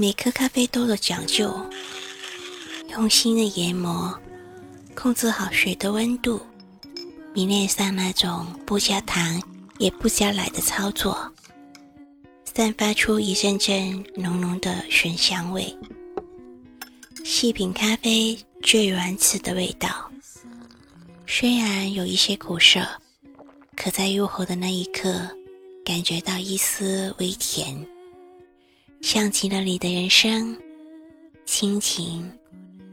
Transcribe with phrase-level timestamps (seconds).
[0.00, 1.52] 每颗咖啡都有讲究，
[2.90, 4.16] 用心的研磨，
[4.94, 6.40] 控制好水的温度，
[7.34, 9.42] 迷恋上那种不加糖
[9.78, 11.18] 也不加奶的操作，
[12.44, 15.76] 散发出一阵阵浓浓的醇香味。
[17.24, 20.08] 细品咖啡最原始的味道，
[21.26, 22.86] 虽然有一些苦涩，
[23.74, 25.28] 可在入喉的那一刻，
[25.84, 27.84] 感觉到一丝微甜，
[29.00, 30.56] 像极了你的人生，
[31.46, 32.30] 亲情、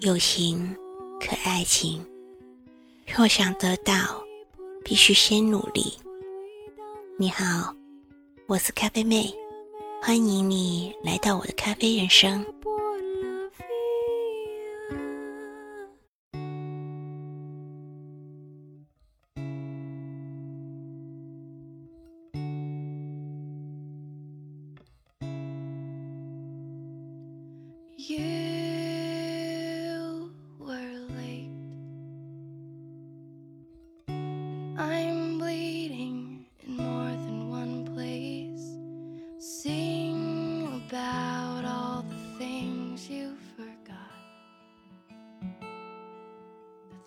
[0.00, 0.74] 友情、
[1.20, 2.04] 和爱情。
[3.06, 3.94] 若想得到，
[4.82, 5.92] 必须先努力。
[7.18, 7.74] 你好，
[8.46, 9.32] 我是咖啡妹，
[10.02, 12.44] 欢迎你来到我的咖啡人生。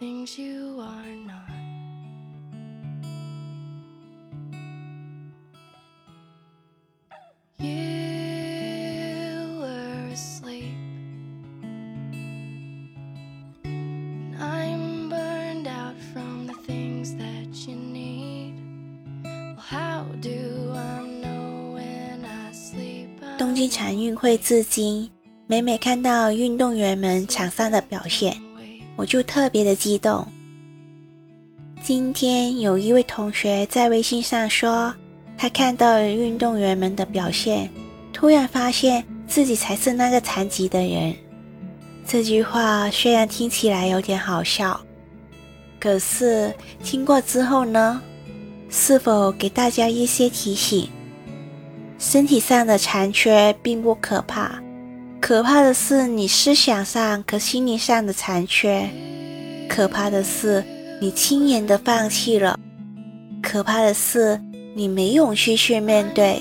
[0.00, 1.36] Things you are not.
[7.58, 7.68] You
[9.60, 10.74] were asleep.
[13.62, 18.54] And I'm burned out from the things that you need.
[19.22, 23.10] Well, how do I know when I sleep?
[23.36, 25.10] 东京残运会至今，
[25.46, 28.40] 每每看到运动员们场上的表现。
[29.00, 30.26] 我就特别的激动。
[31.82, 34.94] 今天有一位同学在微信上说，
[35.38, 37.70] 他看到运动员们的表现，
[38.12, 41.14] 突然发现自己才是那个残疾的人。
[42.06, 44.78] 这句话虽然听起来有点好笑，
[45.80, 46.54] 可是
[46.84, 48.02] 听过之后呢，
[48.68, 50.86] 是否给大家一些提醒？
[51.98, 54.62] 身体上的残缺并不可怕。
[55.20, 58.88] 可怕的是你思想上和心理上的残缺，
[59.68, 60.64] 可怕的是
[61.00, 62.58] 你轻言的放弃了，
[63.40, 64.40] 可怕的是
[64.74, 66.40] 你没勇气去面对，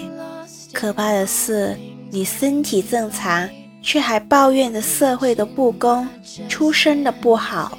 [0.74, 1.78] 可怕的是
[2.10, 3.48] 你身体正常
[3.84, 6.08] 却还抱怨着社会的不公，
[6.48, 7.78] 出身的不好，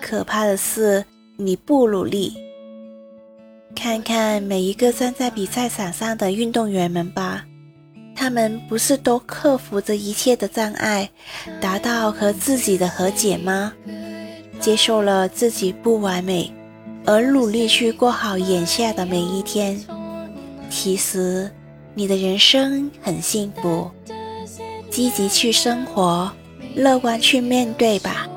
[0.00, 1.04] 可怕的是
[1.36, 2.36] 你不努力。
[3.74, 7.44] 看看每一个站在比赛场上的运动员们吧。
[8.20, 11.08] 他们不是都克服着一切的障碍，
[11.58, 13.72] 达到和自己的和解吗？
[14.60, 16.52] 接受了自己不完美，
[17.06, 19.80] 而努力去过好眼下的每一天。
[20.68, 21.50] 其实，
[21.94, 23.90] 你的人生很幸福。
[24.90, 26.30] 积极去生活，
[26.74, 28.28] 乐观去面对吧。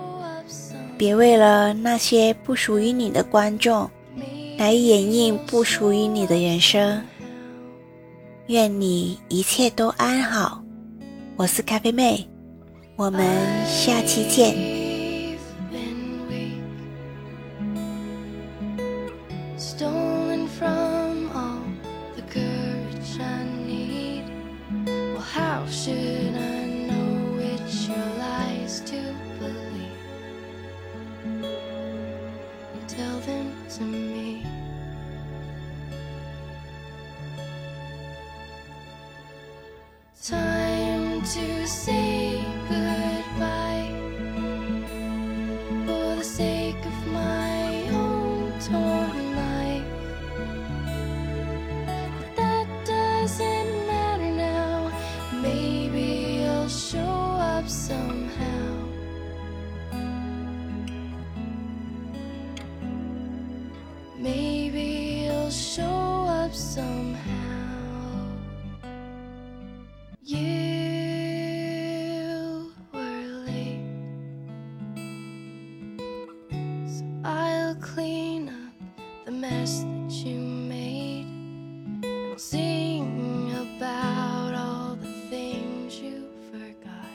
[0.98, 3.92] 别为了那些不属于你的观众，
[4.58, 7.04] 来演绎不属于你的人生。
[8.54, 10.64] 愿你一切都安好，
[11.38, 12.30] 我是咖啡妹，
[12.96, 13.26] 我们
[13.66, 14.54] 下期见。
[40.24, 43.92] Time to say goodbye
[45.86, 49.84] for the sake of my own torn life.
[52.20, 54.94] But that doesn't matter now.
[55.42, 58.88] Maybe I'll show up somehow.
[64.18, 67.43] Maybe I'll show up somehow.
[77.76, 81.26] clean up the mess that you made
[82.04, 87.14] and sing about all the things you forgot.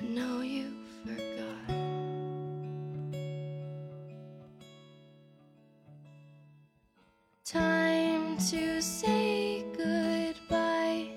[0.00, 0.72] I know you
[1.04, 1.76] forgot.
[7.44, 11.08] Time to say goodbye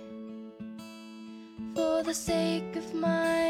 [1.76, 3.43] for the sake of my.